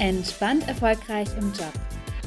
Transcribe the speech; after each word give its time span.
Entspannt 0.00 0.66
erfolgreich 0.66 1.28
im 1.36 1.52
Job. 1.52 1.74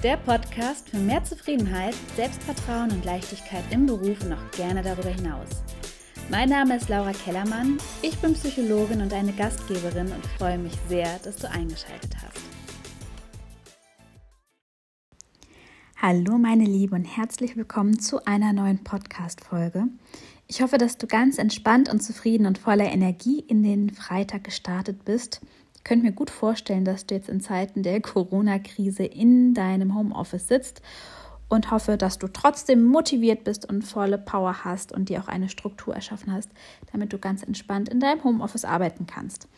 Der 0.04 0.16
Podcast 0.18 0.88
für 0.92 0.98
mehr 0.98 1.24
Zufriedenheit, 1.24 1.96
Selbstvertrauen 2.16 2.92
und 2.92 3.04
Leichtigkeit 3.04 3.64
im 3.72 3.88
Beruf 3.88 4.24
und 4.24 4.34
auch 4.34 4.52
gerne 4.52 4.84
darüber 4.84 5.10
hinaus. 5.10 5.48
Mein 6.30 6.50
Name 6.50 6.76
ist 6.76 6.88
Laura 6.88 7.14
Kellermann, 7.14 7.80
ich 8.04 8.16
bin 8.20 8.36
Psychologin 8.36 9.02
und 9.02 9.12
eine 9.12 9.34
Gastgeberin 9.34 10.12
und 10.12 10.24
freue 10.38 10.60
mich 10.60 10.74
sehr, 10.88 11.18
dass 11.24 11.38
du 11.38 11.50
eingeschaltet 11.50 12.16
hast. 12.22 12.40
Hallo 16.00 16.38
meine 16.38 16.66
Liebe 16.66 16.94
und 16.94 17.06
herzlich 17.06 17.58
willkommen 17.58 17.98
zu 17.98 18.24
einer 18.26 18.54
neuen 18.54 18.84
Podcast-Folge. 18.84 19.86
Ich 20.54 20.62
hoffe, 20.62 20.78
dass 20.78 21.00
du 21.00 21.08
ganz 21.08 21.40
entspannt 21.40 21.90
und 21.90 22.02
zufrieden 22.02 22.46
und 22.46 22.60
voller 22.60 22.92
Energie 22.92 23.40
in 23.40 23.64
den 23.64 23.90
Freitag 23.90 24.44
gestartet 24.44 25.04
bist 25.04 25.42
ich 25.84 25.86
könnte 25.86 26.06
mir 26.06 26.14
gut 26.14 26.30
vorstellen, 26.30 26.86
dass 26.86 27.08
du 27.08 27.16
jetzt 27.16 27.28
in 27.28 27.42
Zeiten 27.42 27.84
der 27.84 28.00
Corona-Krise 28.00 29.04
in 29.04 29.54
deinem 29.54 29.96
Homeoffice 29.96 30.48
sitzt 30.48 30.82
und 31.50 31.72
hoffe, 31.72 31.98
dass 31.98 32.20
du 32.20 32.30
trotzdem 32.30 32.86
motiviert 32.86 33.44
bist 33.44 33.68
und 33.68 33.82
volle 33.82 34.18
Power 34.18 34.64
hast 34.64 34.94
und 34.94 35.10
dir 35.10 35.22
auch 35.22 35.28
eine 35.28 35.50
Struktur 35.50 35.94
erschaffen 35.94 36.32
hast, 36.32 36.50
damit 36.94 37.12
du 37.12 37.18
ganz 37.18 37.44
entspannt 37.44 37.90
in 37.90 38.00
deinem 38.00 38.24
Homeoffice 38.24 38.64
arbeiten 38.64 39.08
kannst. 39.08 39.50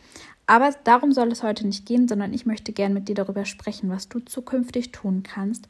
Aber 0.48 0.74
darum 0.82 1.12
soll 1.12 1.30
es 1.30 1.44
heute 1.44 1.64
nicht 1.64 1.86
gehen, 1.86 2.08
sondern 2.08 2.34
ich 2.34 2.44
möchte 2.44 2.72
gern 2.72 2.92
mit 2.92 3.06
dir 3.06 3.14
darüber 3.14 3.44
sprechen, 3.44 3.88
was 3.88 4.08
du 4.08 4.18
zukünftig 4.18 4.90
tun 4.90 5.22
kannst, 5.22 5.68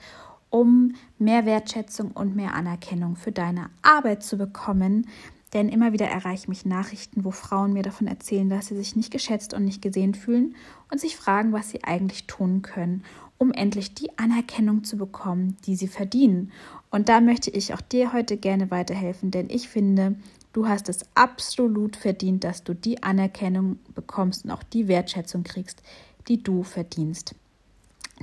um 0.51 0.95
mehr 1.19 1.47
Wertschätzung 1.47 2.13
und 2.13 2.37
mehr 2.37 2.55
Anerkennung 2.55 3.17
für 3.17 3.33
deine 3.33 3.71
Arbeit 3.83 4.23
zu 4.23 4.37
bekommen, 4.37 5.07
denn 5.53 5.69
immer 5.69 5.93
wieder 5.93 6.07
erreichen 6.07 6.51
mich 6.51 6.67
Nachrichten, 6.67 7.25
wo 7.25 7.31
Frauen 7.31 7.73
mir 7.73 7.83
davon 7.83 8.07
erzählen, 8.07 8.51
dass 8.51 8.67
sie 8.67 8.77
sich 8.77 8.97
nicht 8.97 9.13
geschätzt 9.13 9.55
und 9.55 9.65
nicht 9.65 9.81
gesehen 9.81 10.15
fühlen 10.15 10.55
und 10.91 11.01
sich 11.01 11.17
fragen, 11.17 11.53
was 11.53 11.71
sie 11.71 11.85
eigentlich 11.85 12.27
tun 12.27 12.63
können, 12.63 13.05
um 13.39 13.53
endlich 13.53 13.95
die 13.95 14.19
Anerkennung 14.19 14.85
zu 14.85 14.97
bekommen, 14.97 15.57
die 15.65 15.77
sie 15.77 15.89
verdienen. 15.89 16.53
Und 16.91 17.09
da 17.09 17.21
möchte 17.21 17.51
ich 17.51 17.75
auch 17.75 17.81
dir 17.81 18.13
heute 18.13 18.37
gerne 18.37 18.71
weiterhelfen, 18.71 19.31
denn 19.31 19.49
ich 19.49 19.69
finde, 19.69 20.17
du 20.53 20.69
hast 20.69 20.89
es 20.89 21.01
absolut 21.15 21.97
verdient, 21.97 22.45
dass 22.45 22.65
du 22.65 22.75
die 22.75 23.03
Anerkennung 23.03 23.79
bekommst 23.95 24.45
und 24.45 24.51
auch 24.51 24.63
die 24.63 24.89
Wertschätzung 24.89 25.45
kriegst, 25.45 25.83
die 26.29 26.43
du 26.43 26.65
verdienst. 26.65 27.35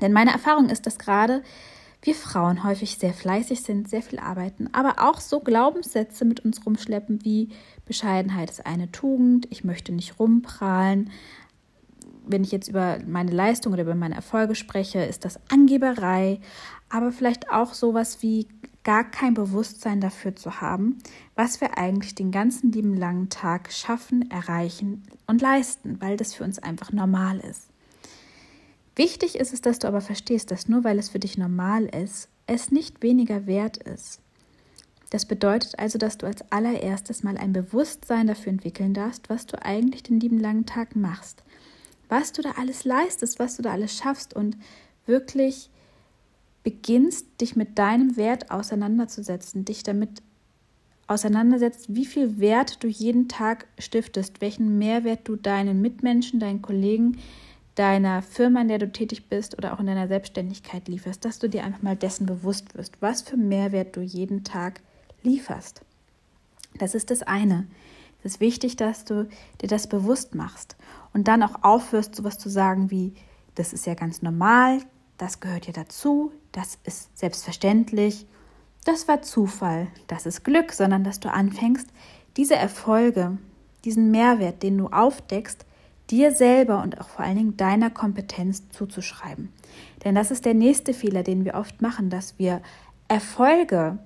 Denn 0.01 0.13
meine 0.13 0.31
Erfahrung 0.31 0.69
ist, 0.69 0.85
dass 0.87 0.97
gerade 0.97 1.43
wir 2.03 2.15
Frauen 2.15 2.63
häufig 2.63 2.97
sehr 2.97 3.13
fleißig 3.13 3.61
sind, 3.61 3.89
sehr 3.89 4.01
viel 4.01 4.19
arbeiten, 4.19 4.69
aber 4.73 4.95
auch 4.99 5.19
so 5.19 5.39
Glaubenssätze 5.39 6.25
mit 6.25 6.41
uns 6.41 6.65
rumschleppen 6.65 7.23
wie 7.23 7.49
Bescheidenheit 7.85 8.49
ist 8.51 8.65
eine 8.65 8.91
Tugend, 8.91 9.47
ich 9.49 9.63
möchte 9.63 9.93
nicht 9.93 10.19
rumprahlen. 10.19 11.09
Wenn 12.25 12.43
ich 12.43 12.51
jetzt 12.51 12.67
über 12.67 12.99
meine 13.07 13.31
Leistung 13.31 13.73
oder 13.73 13.83
über 13.83 13.95
meine 13.95 14.15
Erfolge 14.15 14.55
spreche, 14.55 14.99
ist 15.03 15.25
das 15.25 15.39
Angeberei, 15.49 16.39
aber 16.89 17.11
vielleicht 17.11 17.49
auch 17.49 17.73
sowas 17.73 18.21
wie 18.21 18.47
gar 18.83 19.09
kein 19.09 19.33
Bewusstsein 19.33 20.01
dafür 20.01 20.35
zu 20.35 20.61
haben, 20.61 20.97
was 21.35 21.61
wir 21.61 21.77
eigentlich 21.77 22.15
den 22.15 22.31
ganzen 22.31 22.71
lieben 22.71 22.95
langen 22.95 23.29
Tag 23.29 23.71
schaffen, 23.71 24.29
erreichen 24.29 25.03
und 25.25 25.41
leisten, 25.41 26.01
weil 26.01 26.17
das 26.17 26.33
für 26.33 26.43
uns 26.43 26.59
einfach 26.59 26.91
normal 26.91 27.39
ist. 27.39 27.72
Wichtig 28.95 29.35
ist 29.35 29.53
es, 29.53 29.61
dass 29.61 29.79
du 29.79 29.87
aber 29.87 30.01
verstehst, 30.01 30.51
dass 30.51 30.69
nur 30.69 30.83
weil 30.83 30.99
es 30.99 31.09
für 31.09 31.19
dich 31.19 31.37
normal 31.37 31.85
ist, 31.85 32.29
es 32.45 32.71
nicht 32.71 33.01
weniger 33.01 33.47
wert 33.47 33.77
ist. 33.77 34.19
Das 35.09 35.25
bedeutet 35.25 35.77
also, 35.77 35.97
dass 35.97 36.17
du 36.17 36.25
als 36.25 36.43
allererstes 36.51 37.23
mal 37.23 37.37
ein 37.37 37.53
Bewusstsein 37.53 38.27
dafür 38.27 38.51
entwickeln 38.51 38.93
darfst, 38.93 39.29
was 39.29 39.45
du 39.45 39.63
eigentlich 39.63 40.03
den 40.03 40.19
lieben 40.19 40.39
langen 40.39 40.65
Tag 40.65 40.95
machst, 40.95 41.43
was 42.09 42.31
du 42.33 42.41
da 42.41 42.51
alles 42.59 42.83
leistest, 42.83 43.39
was 43.39 43.55
du 43.55 43.61
da 43.61 43.71
alles 43.71 43.95
schaffst 43.95 44.35
und 44.35 44.57
wirklich 45.05 45.69
beginnst, 46.63 47.27
dich 47.41 47.55
mit 47.55 47.77
deinem 47.77 48.15
Wert 48.17 48.49
auseinanderzusetzen, 48.49 49.65
dich 49.65 49.83
damit 49.83 50.23
auseinandersetzt, 51.07 51.93
wie 51.93 52.05
viel 52.05 52.39
Wert 52.39 52.83
du 52.83 52.87
jeden 52.87 53.27
Tag 53.27 53.67
stiftest, 53.77 54.41
welchen 54.41 54.79
Mehrwert 54.79 55.27
du 55.27 55.35
deinen 55.35 55.81
Mitmenschen, 55.81 56.39
deinen 56.39 56.61
Kollegen, 56.61 57.19
deiner 57.75 58.21
Firma, 58.21 58.61
in 58.61 58.67
der 58.67 58.77
du 58.77 58.91
tätig 58.91 59.29
bist 59.29 59.57
oder 59.57 59.73
auch 59.73 59.79
in 59.79 59.87
deiner 59.87 60.07
Selbstständigkeit 60.07 60.87
lieferst, 60.87 61.25
dass 61.25 61.39
du 61.39 61.49
dir 61.49 61.63
einfach 61.63 61.81
mal 61.81 61.95
dessen 61.95 62.25
bewusst 62.25 62.75
wirst, 62.75 63.01
was 63.01 63.21
für 63.21 63.37
Mehrwert 63.37 63.95
du 63.95 64.01
jeden 64.01 64.43
Tag 64.43 64.81
lieferst. 65.23 65.81
Das 66.77 66.95
ist 66.95 67.09
das 67.11 67.23
eine. 67.23 67.67
Es 68.19 68.35
ist 68.35 68.39
wichtig, 68.39 68.75
dass 68.75 69.05
du 69.05 69.27
dir 69.61 69.67
das 69.67 69.87
bewusst 69.87 70.35
machst 70.35 70.77
und 71.13 71.27
dann 71.27 71.43
auch 71.43 71.63
aufhörst, 71.63 72.15
sowas 72.15 72.37
zu 72.37 72.49
sagen 72.49 72.89
wie, 72.91 73.13
das 73.55 73.73
ist 73.73 73.85
ja 73.85 73.95
ganz 73.95 74.21
normal, 74.21 74.79
das 75.17 75.39
gehört 75.39 75.67
ja 75.67 75.73
dazu, 75.73 76.31
das 76.51 76.77
ist 76.83 77.17
selbstverständlich, 77.17 78.25
das 78.85 79.07
war 79.07 79.21
Zufall, 79.21 79.87
das 80.07 80.25
ist 80.25 80.43
Glück, 80.43 80.71
sondern 80.71 81.03
dass 81.03 81.19
du 81.19 81.31
anfängst, 81.31 81.87
diese 82.37 82.55
Erfolge, 82.55 83.37
diesen 83.85 84.11
Mehrwert, 84.11 84.63
den 84.63 84.77
du 84.77 84.87
aufdeckst, 84.87 85.65
dir 86.13 86.31
selber 86.31 86.83
und 86.83 87.01
auch 87.01 87.09
vor 87.09 87.25
allen 87.25 87.37
Dingen 87.37 87.57
deiner 87.57 87.89
Kompetenz 87.89 88.69
zuzuschreiben. 88.69 89.49
Denn 90.03 90.13
das 90.13 90.29
ist 90.29 90.45
der 90.45 90.53
nächste 90.53 90.93
Fehler, 90.93 91.23
den 91.23 91.43
wir 91.43 91.55
oft 91.55 91.81
machen, 91.81 92.11
dass 92.11 92.37
wir 92.37 92.61
Erfolge, 93.07 93.97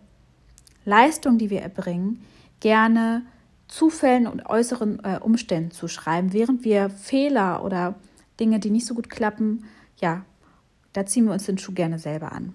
Leistungen, 0.85 1.38
die 1.38 1.50
wir 1.50 1.62
erbringen, 1.62 2.23
gerne 2.62 3.23
Zufällen 3.68 4.25
und 4.25 4.45
äußeren 4.45 5.03
äh, 5.03 5.19
Umständen 5.22 5.72
zuschreiben, 5.72 6.31
während 6.31 6.63
wir 6.63 6.90
Fehler 6.90 7.66
oder 7.66 7.95
Dinge, 8.39 8.59
die 8.59 8.69
nicht 8.69 8.85
so 8.85 8.94
gut 8.94 9.09
klappen, 9.09 9.66
ja, 9.97 10.24
da 10.94 11.06
ziehen 11.06 11.25
wir 11.25 11.34
uns 11.34 11.45
den 11.45 11.57
Schuh 11.57 11.74
gerne 11.74 12.00
selber 12.00 12.31
an. 12.31 12.53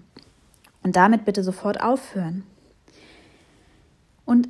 Und 0.81 0.95
damit 0.95 1.25
bitte 1.25 1.43
sofort 1.43 1.79
aufhören. 1.79 2.43
Und 4.25 4.49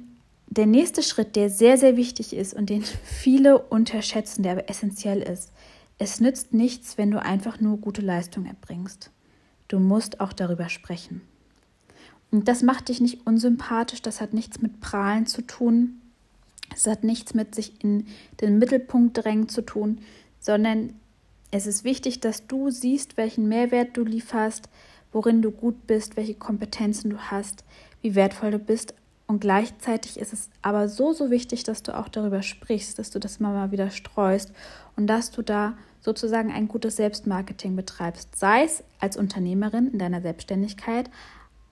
der 0.53 0.67
nächste 0.67 1.01
Schritt, 1.01 1.35
der 1.35 1.49
sehr, 1.49 1.77
sehr 1.77 1.97
wichtig 1.97 2.35
ist 2.35 2.53
und 2.53 2.69
den 2.69 2.83
viele 2.83 3.57
unterschätzen, 3.57 4.43
der 4.43 4.53
aber 4.53 4.69
essentiell 4.69 5.21
ist, 5.21 5.51
es 5.97 6.19
nützt 6.19 6.53
nichts, 6.53 6.97
wenn 6.97 7.11
du 7.11 7.21
einfach 7.21 7.59
nur 7.59 7.77
gute 7.77 8.01
Leistung 8.01 8.45
erbringst. 8.45 9.11
Du 9.67 9.79
musst 9.79 10.19
auch 10.19 10.33
darüber 10.33 10.69
sprechen. 10.69 11.21
Und 12.29 12.47
das 12.47 12.61
macht 12.61 12.89
dich 12.89 12.99
nicht 12.99 13.25
unsympathisch, 13.25 14.01
das 14.01 14.21
hat 14.21 14.33
nichts 14.33 14.61
mit 14.61 14.79
Prahlen 14.79 15.25
zu 15.25 15.43
tun, 15.43 16.01
es 16.75 16.87
hat 16.87 17.03
nichts 17.03 17.33
mit 17.33 17.55
sich 17.55 17.83
in 17.83 18.07
den 18.41 18.57
Mittelpunkt 18.59 19.23
drängen 19.23 19.49
zu 19.49 19.61
tun, 19.61 19.99
sondern 20.39 20.93
es 21.51 21.67
ist 21.67 21.83
wichtig, 21.83 22.19
dass 22.19 22.47
du 22.47 22.71
siehst, 22.71 23.17
welchen 23.17 23.47
Mehrwert 23.47 23.95
du 23.95 24.03
lieferst, 24.03 24.69
worin 25.11 25.41
du 25.41 25.51
gut 25.51 25.85
bist, 25.85 26.17
welche 26.17 26.33
Kompetenzen 26.33 27.11
du 27.11 27.17
hast, 27.17 27.63
wie 28.01 28.15
wertvoll 28.15 28.51
du 28.51 28.59
bist, 28.59 28.95
und 29.27 29.39
gleichzeitig 29.39 30.19
ist 30.19 30.33
es 30.33 30.49
aber 30.61 30.89
so, 30.89 31.13
so 31.13 31.31
wichtig, 31.31 31.63
dass 31.63 31.81
du 31.81 31.97
auch 31.97 32.09
darüber 32.09 32.41
sprichst, 32.41 32.99
dass 32.99 33.09
du 33.09 33.19
das 33.19 33.39
mal, 33.39 33.53
mal 33.53 33.71
wieder 33.71 33.89
streust 33.89 34.51
und 34.95 35.07
dass 35.07 35.31
du 35.31 35.41
da 35.41 35.77
sozusagen 36.01 36.51
ein 36.51 36.67
gutes 36.67 36.97
Selbstmarketing 36.97 37.75
betreibst, 37.75 38.37
sei 38.37 38.63
es 38.63 38.83
als 38.99 39.15
Unternehmerin 39.15 39.87
in 39.91 39.99
deiner 39.99 40.21
Selbstständigkeit 40.21 41.09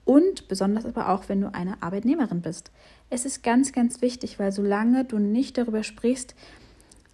und 0.05 0.47
besonders 0.47 0.85
aber 0.85 1.09
auch, 1.09 1.27
wenn 1.27 1.41
du 1.41 1.53
eine 1.53 1.81
Arbeitnehmerin 1.83 2.41
bist. 2.41 2.71
Es 3.09 3.25
ist 3.25 3.43
ganz, 3.43 3.73
ganz 3.73 4.01
wichtig, 4.01 4.39
weil 4.39 4.51
solange 4.53 5.03
du 5.03 5.19
nicht 5.19 5.57
darüber 5.57 5.83
sprichst, 5.83 6.33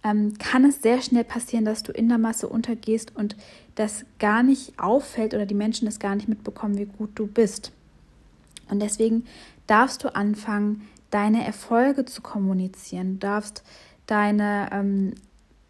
ähm, 0.04 0.38
kann 0.38 0.64
es 0.64 0.80
sehr 0.80 1.02
schnell 1.02 1.24
passieren, 1.24 1.64
dass 1.64 1.82
du 1.82 1.90
in 1.90 2.08
der 2.08 2.18
Masse 2.18 2.48
untergehst 2.48 3.14
und 3.16 3.36
das 3.74 4.04
gar 4.20 4.44
nicht 4.44 4.78
auffällt 4.78 5.34
oder 5.34 5.44
die 5.44 5.54
Menschen 5.54 5.86
das 5.86 5.98
gar 5.98 6.14
nicht 6.14 6.28
mitbekommen, 6.28 6.78
wie 6.78 6.86
gut 6.86 7.10
du 7.16 7.26
bist. 7.26 7.72
Und 8.70 8.80
deswegen 8.80 9.24
darfst 9.68 10.02
du 10.02 10.14
anfangen, 10.14 10.88
deine 11.10 11.44
Erfolge 11.44 12.04
zu 12.04 12.20
kommunizieren. 12.22 13.14
Du 13.14 13.26
darfst 13.26 13.62
deine 14.06 14.68
ähm, 14.72 15.14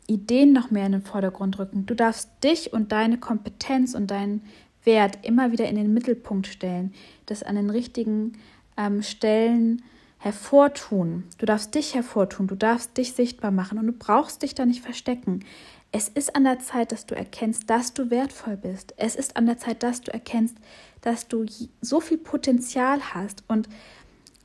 Ideen 0.07 0.53
noch 0.53 0.71
mehr 0.71 0.87
in 0.87 0.93
den 0.93 1.03
Vordergrund 1.03 1.59
rücken. 1.59 1.85
Du 1.85 1.95
darfst 1.95 2.31
dich 2.43 2.73
und 2.73 2.93
deine 2.93 3.19
Kompetenz 3.19 3.95
und 3.95 4.11
deinen 4.11 4.43
Wert 4.85 5.19
immer 5.23 5.53
wieder 5.53 5.69
in 5.69 5.77
den 5.77 5.93
Mittelpunkt 5.93 6.47
stellen, 6.47 6.95
das 7.27 7.43
an 7.43 7.57
den 7.57 7.69
richtigen 7.69 8.39
ähm, 8.77 9.03
Stellen 9.03 9.83
hervortun. 10.19 11.25
Du 11.39 11.47
darfst 11.47 11.75
dich 11.75 11.95
hervortun, 11.95 12.47
du 12.47 12.57
darfst 12.57 12.97
dich 12.97 13.13
sichtbar 13.13 13.51
machen 13.51 13.79
und 13.79 13.87
du 13.87 13.93
brauchst 13.93 14.43
dich 14.43 14.55
da 14.55 14.67
nicht 14.67 14.83
verstecken. 14.83 15.45
Es 15.91 16.09
ist 16.09 16.37
an 16.37 16.45
der 16.45 16.59
Zeit, 16.59 16.93
dass 16.93 17.07
du 17.07 17.15
erkennst, 17.15 17.71
dass 17.71 17.95
du 17.95 18.11
wertvoll 18.11 18.57
bist. 18.57 18.93
Es 18.99 19.17
ist 19.17 19.37
an 19.37 19.47
der 19.47 19.57
Zeit, 19.57 19.83
dass 19.83 20.03
du 20.03 20.13
erkennst, 20.13 20.57
dass 21.01 21.29
du 21.29 21.47
so 21.81 22.01
viel 22.01 22.19
Potenzial 22.19 23.01
hast 23.15 23.43
und 23.49 23.69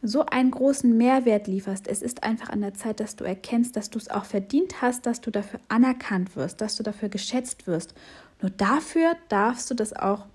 so 0.02 0.26
einen 0.26 0.52
großen 0.52 0.96
Mehrwert 0.96 1.48
lieferst. 1.48 1.88
Es 1.88 2.02
ist 2.02 2.24
einfach 2.24 2.50
an 2.50 2.62
der 2.62 2.74
Zeit, 2.74 3.00
dass 3.00 3.16
du 3.16 3.24
erkennst, 3.24 3.76
dass 3.76 3.90
du 3.90 3.98
es 3.98 4.10
auch 4.10 4.26
verdient 4.26 4.82
hast, 4.82 5.06
dass 5.06 5.22
du 5.22 5.32
dafür 5.32 5.60
anerkannt 5.70 6.36
wirst, 6.36 6.62
dass 6.62 6.76
du 6.76 6.84
dafür 6.84 7.10
geschätzt 7.10 7.68
wirst. 7.68 7.94
Nur 8.42 8.52
dafür 8.52 9.16
darfst 9.30 9.70
du 9.70 9.74
das 9.74 9.94
auch 9.94 10.26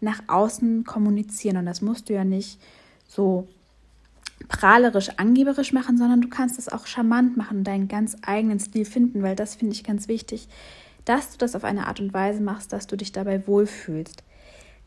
nach 0.00 0.22
außen 0.28 0.84
kommunizieren. 0.84 1.56
Und 1.56 1.66
das 1.66 1.80
musst 1.80 2.08
du 2.08 2.12
ja 2.12 2.24
nicht 2.24 2.60
so 3.08 3.48
prahlerisch, 4.48 5.10
angeberisch 5.16 5.72
machen, 5.72 5.98
sondern 5.98 6.20
du 6.20 6.28
kannst 6.28 6.58
es 6.58 6.68
auch 6.68 6.86
charmant 6.86 7.36
machen 7.36 7.58
und 7.58 7.64
deinen 7.64 7.88
ganz 7.88 8.16
eigenen 8.22 8.60
Stil 8.60 8.84
finden, 8.84 9.22
weil 9.22 9.36
das 9.36 9.54
finde 9.54 9.74
ich 9.74 9.84
ganz 9.84 10.08
wichtig, 10.08 10.48
dass 11.04 11.32
du 11.32 11.38
das 11.38 11.54
auf 11.54 11.64
eine 11.64 11.86
Art 11.86 12.00
und 12.00 12.12
Weise 12.12 12.42
machst, 12.42 12.72
dass 12.72 12.86
du 12.86 12.96
dich 12.96 13.12
dabei 13.12 13.46
wohlfühlst. 13.46 14.22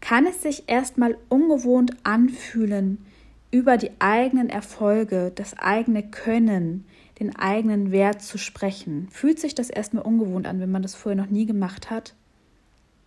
Kann 0.01 0.25
es 0.25 0.41
sich 0.41 0.63
erstmal 0.67 1.17
ungewohnt 1.29 1.93
anfühlen, 2.03 3.05
über 3.51 3.77
die 3.77 3.91
eigenen 3.99 4.49
Erfolge, 4.49 5.31
das 5.33 5.57
eigene 5.57 6.03
Können, 6.03 6.85
den 7.19 7.35
eigenen 7.35 7.91
Wert 7.91 8.21
zu 8.21 8.37
sprechen? 8.37 9.07
Fühlt 9.11 9.39
sich 9.39 9.55
das 9.55 9.69
erstmal 9.69 10.03
ungewohnt 10.03 10.47
an, 10.47 10.59
wenn 10.59 10.71
man 10.71 10.83
das 10.83 10.95
vorher 10.95 11.21
noch 11.21 11.31
nie 11.31 11.45
gemacht 11.45 11.89
hat? 11.89 12.13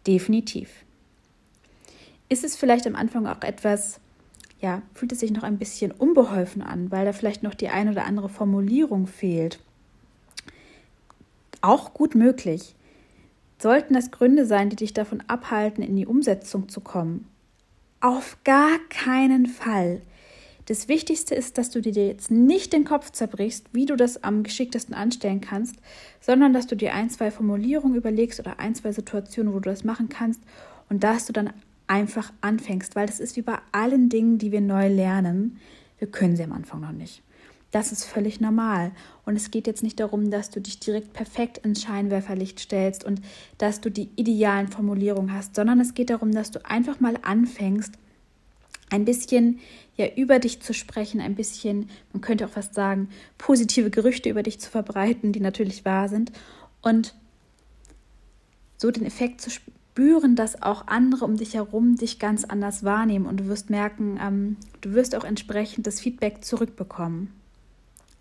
Definitiv. 0.06 0.70
Ist 2.28 2.44
es 2.44 2.56
vielleicht 2.56 2.86
am 2.86 2.96
Anfang 2.96 3.26
auch 3.26 3.42
etwas, 3.42 4.00
ja, 4.62 4.80
fühlt 4.94 5.12
es 5.12 5.20
sich 5.20 5.32
noch 5.32 5.42
ein 5.42 5.58
bisschen 5.58 5.90
unbeholfen 5.90 6.62
an, 6.62 6.90
weil 6.90 7.04
da 7.04 7.12
vielleicht 7.12 7.42
noch 7.42 7.54
die 7.54 7.68
eine 7.68 7.90
oder 7.90 8.06
andere 8.06 8.28
Formulierung 8.28 9.08
fehlt? 9.08 9.58
Auch 11.60 11.92
gut 11.92 12.14
möglich. 12.14 12.74
Sollten 13.58 13.94
das 13.94 14.10
Gründe 14.12 14.46
sein, 14.46 14.70
die 14.70 14.76
dich 14.76 14.94
davon 14.94 15.22
abhalten, 15.26 15.82
in 15.82 15.96
die 15.96 16.06
Umsetzung 16.06 16.68
zu 16.68 16.80
kommen? 16.80 17.26
Auf 18.00 18.38
gar 18.44 18.78
keinen 18.88 19.46
Fall. 19.46 20.00
Das 20.66 20.86
Wichtigste 20.86 21.34
ist, 21.34 21.58
dass 21.58 21.70
du 21.70 21.80
dir 21.80 22.06
jetzt 22.06 22.30
nicht 22.30 22.72
den 22.72 22.84
Kopf 22.84 23.10
zerbrichst, 23.10 23.66
wie 23.72 23.86
du 23.86 23.96
das 23.96 24.22
am 24.22 24.44
geschicktesten 24.44 24.94
anstellen 24.94 25.40
kannst, 25.40 25.76
sondern 26.20 26.52
dass 26.52 26.68
du 26.68 26.76
dir 26.76 26.94
ein, 26.94 27.10
zwei 27.10 27.32
Formulierungen 27.32 27.96
überlegst 27.96 28.38
oder 28.38 28.60
ein, 28.60 28.76
zwei 28.76 28.92
Situationen, 28.92 29.52
wo 29.52 29.58
du 29.58 29.70
das 29.70 29.82
machen 29.82 30.08
kannst 30.08 30.40
und 30.88 31.02
dass 31.02 31.26
du 31.26 31.32
dann 31.32 31.52
einfach 31.92 32.32
anfängst, 32.40 32.96
weil 32.96 33.06
das 33.06 33.20
ist 33.20 33.36
wie 33.36 33.42
bei 33.42 33.58
allen 33.70 34.08
Dingen, 34.08 34.38
die 34.38 34.50
wir 34.50 34.62
neu 34.62 34.88
lernen. 34.88 35.58
Wir 35.98 36.10
können 36.10 36.36
sie 36.36 36.42
am 36.42 36.52
Anfang 36.52 36.80
noch 36.80 36.92
nicht. 36.92 37.22
Das 37.70 37.92
ist 37.92 38.06
völlig 38.06 38.40
normal. 38.40 38.92
Und 39.26 39.36
es 39.36 39.50
geht 39.50 39.66
jetzt 39.66 39.82
nicht 39.82 40.00
darum, 40.00 40.30
dass 40.30 40.48
du 40.48 40.58
dich 40.62 40.80
direkt 40.80 41.12
perfekt 41.12 41.58
ins 41.58 41.82
Scheinwerferlicht 41.82 42.60
stellst 42.60 43.04
und 43.04 43.20
dass 43.58 43.82
du 43.82 43.90
die 43.90 44.08
idealen 44.16 44.68
Formulierungen 44.68 45.34
hast, 45.34 45.54
sondern 45.54 45.80
es 45.80 45.92
geht 45.92 46.08
darum, 46.08 46.32
dass 46.32 46.50
du 46.50 46.64
einfach 46.64 46.98
mal 46.98 47.18
anfängst, 47.20 47.92
ein 48.88 49.04
bisschen 49.04 49.60
ja 49.96 50.06
über 50.16 50.38
dich 50.38 50.62
zu 50.62 50.72
sprechen, 50.72 51.20
ein 51.20 51.34
bisschen, 51.34 51.90
man 52.14 52.22
könnte 52.22 52.46
auch 52.46 52.50
fast 52.50 52.72
sagen, 52.72 53.10
positive 53.36 53.90
Gerüchte 53.90 54.30
über 54.30 54.42
dich 54.42 54.60
zu 54.60 54.70
verbreiten, 54.70 55.32
die 55.32 55.40
natürlich 55.40 55.84
wahr 55.84 56.08
sind 56.08 56.32
und 56.80 57.14
so 58.78 58.90
den 58.90 59.04
Effekt 59.04 59.42
zu 59.42 59.50
spüren, 59.92 60.36
dass 60.36 60.62
auch 60.62 60.86
andere 60.86 61.26
um 61.26 61.36
dich 61.36 61.52
herum 61.52 61.96
dich 61.96 62.18
ganz 62.18 62.44
anders 62.44 62.82
wahrnehmen 62.82 63.26
und 63.26 63.40
du 63.40 63.46
wirst 63.46 63.68
merken, 63.68 64.18
ähm, 64.22 64.56
du 64.80 64.94
wirst 64.94 65.14
auch 65.14 65.24
entsprechend 65.24 65.86
das 65.86 66.00
Feedback 66.00 66.42
zurückbekommen. 66.42 67.30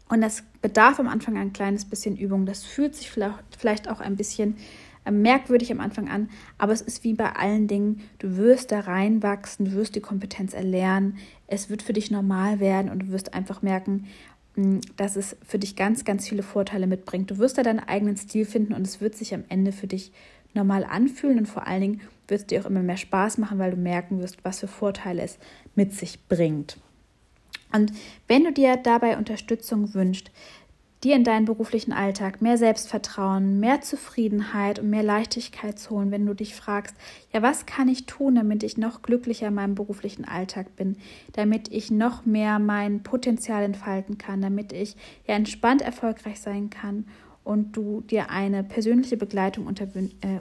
Und 0.09 0.19
das 0.19 0.43
bedarf 0.61 0.99
am 0.99 1.07
Anfang 1.07 1.37
ein 1.37 1.53
kleines 1.53 1.85
bisschen 1.85 2.17
Übung. 2.17 2.45
Das 2.45 2.65
fühlt 2.65 2.95
sich 2.95 3.09
vielleicht 3.09 3.89
auch 3.89 4.01
ein 4.01 4.17
bisschen 4.17 4.57
äh, 5.05 5.11
merkwürdig 5.11 5.71
am 5.71 5.79
Anfang 5.79 6.09
an, 6.09 6.29
aber 6.57 6.73
es 6.73 6.81
ist 6.81 7.05
wie 7.05 7.13
bei 7.13 7.37
allen 7.37 7.69
Dingen, 7.69 8.01
du 8.19 8.35
wirst 8.35 8.73
da 8.73 8.81
reinwachsen, 8.81 9.67
du 9.67 9.71
wirst 9.71 9.95
die 9.95 10.01
Kompetenz 10.01 10.53
erlernen, 10.53 11.19
es 11.47 11.69
wird 11.69 11.83
für 11.83 11.93
dich 11.93 12.11
normal 12.11 12.59
werden 12.59 12.91
und 12.91 13.03
du 13.03 13.07
wirst 13.11 13.33
einfach 13.33 13.61
merken, 13.61 14.07
hm, 14.55 14.81
dass 14.97 15.15
es 15.15 15.37
für 15.47 15.57
dich 15.57 15.77
ganz, 15.77 16.03
ganz 16.03 16.27
viele 16.27 16.43
Vorteile 16.43 16.85
mitbringt. 16.85 17.31
Du 17.31 17.37
wirst 17.37 17.57
da 17.57 17.63
deinen 17.63 17.79
eigenen 17.79 18.17
Stil 18.17 18.43
finden 18.43 18.73
und 18.73 18.85
es 18.85 18.99
wird 18.99 19.15
sich 19.15 19.33
am 19.33 19.45
Ende 19.47 19.71
für 19.71 19.87
dich 19.87 20.11
normal 20.53 20.83
anfühlen 20.83 21.39
und 21.39 21.45
vor 21.47 21.67
allen 21.67 21.81
Dingen 21.81 22.01
wird 22.27 22.41
es 22.41 22.47
dir 22.47 22.61
auch 22.61 22.65
immer 22.65 22.81
mehr 22.81 22.97
Spaß 22.97 23.37
machen, 23.37 23.59
weil 23.59 23.71
du 23.71 23.77
merken 23.77 24.21
wirst, 24.21 24.43
was 24.43 24.59
für 24.59 24.67
Vorteile 24.67 25.21
es 25.21 25.37
mit 25.75 25.93
sich 25.93 26.27
bringt. 26.27 26.77
Und 27.73 27.91
wenn 28.27 28.43
du 28.43 28.51
dir 28.51 28.77
dabei 28.77 29.17
Unterstützung 29.17 29.93
wünschst, 29.93 30.31
dir 31.03 31.15
in 31.15 31.23
deinen 31.23 31.45
beruflichen 31.45 31.93
Alltag 31.93 32.41
mehr 32.41 32.57
Selbstvertrauen, 32.57 33.59
mehr 33.59 33.81
Zufriedenheit 33.81 34.77
und 34.77 34.89
mehr 34.89 35.01
Leichtigkeit 35.01 35.79
zu 35.79 35.91
holen, 35.91 36.11
wenn 36.11 36.27
du 36.27 36.35
dich 36.35 36.53
fragst, 36.53 36.95
ja, 37.33 37.41
was 37.41 37.65
kann 37.65 37.87
ich 37.87 38.05
tun, 38.05 38.35
damit 38.35 38.61
ich 38.61 38.77
noch 38.77 39.01
glücklicher 39.01 39.47
in 39.47 39.55
meinem 39.55 39.73
beruflichen 39.73 40.25
Alltag 40.25 40.75
bin, 40.75 40.97
damit 41.33 41.71
ich 41.71 41.89
noch 41.89 42.25
mehr 42.25 42.59
mein 42.59 43.01
Potenzial 43.01 43.63
entfalten 43.63 44.19
kann, 44.19 44.41
damit 44.41 44.73
ich 44.73 44.95
ja 45.25 45.33
entspannt 45.35 45.81
erfolgreich 45.81 46.39
sein 46.39 46.69
kann 46.69 47.05
und 47.43 47.75
du 47.75 48.01
dir 48.01 48.29
eine 48.29 48.63
persönliche 48.63 49.17
Begleitung 49.17 49.67
äh, 49.69 50.39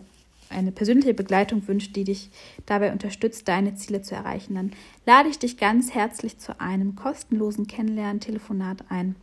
eine 0.50 0.72
persönliche 0.72 1.14
Begleitung 1.14 1.66
wünscht, 1.68 1.94
die 1.94 2.04
dich 2.04 2.30
dabei 2.66 2.92
unterstützt, 2.92 3.46
deine 3.46 3.76
Ziele 3.76 4.02
zu 4.02 4.14
erreichen, 4.14 4.56
dann 4.56 4.72
lade 5.06 5.28
ich 5.28 5.38
dich 5.38 5.56
ganz 5.56 5.94
herzlich 5.94 6.38
zu 6.38 6.60
einem 6.60 6.96
kostenlosen 6.96 7.68
Kennenlernen-Telefonat 7.68 8.84
ein. 8.88 9.14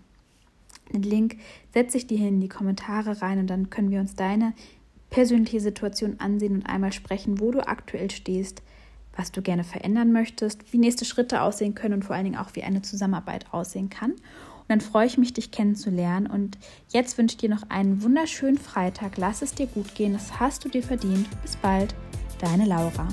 Den 0.93 1.03
Link 1.03 1.37
setze 1.73 1.97
ich 1.97 2.07
dir 2.07 2.17
hier 2.17 2.29
in 2.29 2.39
die 2.39 2.47
Kommentare 2.47 3.21
rein 3.21 3.39
und 3.39 3.47
dann 3.47 3.69
können 3.69 3.91
wir 3.91 3.99
uns 3.99 4.15
deine 4.15 4.53
persönliche 5.09 5.59
Situation 5.59 6.19
ansehen 6.19 6.55
und 6.55 6.65
einmal 6.65 6.93
sprechen, 6.93 7.39
wo 7.39 7.51
du 7.51 7.65
aktuell 7.65 8.09
stehst, 8.09 8.61
was 9.15 9.31
du 9.31 9.41
gerne 9.41 9.63
verändern 9.63 10.11
möchtest, 10.11 10.71
wie 10.71 10.77
nächste 10.77 11.05
Schritte 11.05 11.41
aussehen 11.41 11.75
können 11.75 11.95
und 11.95 12.05
vor 12.05 12.15
allen 12.15 12.25
Dingen 12.25 12.37
auch, 12.37 12.51
wie 12.53 12.63
eine 12.63 12.81
Zusammenarbeit 12.81 13.51
aussehen 13.51 13.89
kann. 13.89 14.13
Und 14.67 14.69
dann 14.69 14.81
freue 14.81 15.07
ich 15.07 15.17
mich, 15.17 15.33
dich 15.33 15.51
kennenzulernen. 15.51 16.27
Und 16.27 16.57
jetzt 16.89 17.17
wünsche 17.17 17.35
ich 17.35 17.37
dir 17.37 17.49
noch 17.49 17.69
einen 17.69 18.03
wunderschönen 18.03 18.57
Freitag. 18.57 19.17
Lass 19.17 19.41
es 19.41 19.53
dir 19.53 19.67
gut 19.67 19.95
gehen. 19.95 20.11
Das 20.11 20.41
hast 20.41 20.65
du 20.65 20.69
dir 20.69 20.83
verdient. 20.83 21.27
Bis 21.41 21.55
bald. 21.55 21.95
Deine 22.41 22.65
Laura. 22.65 23.07